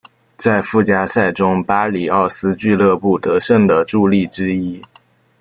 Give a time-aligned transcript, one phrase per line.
[0.35, 4.81] 在附加赛中巴里奥斯俱乐部得胜的助力之一。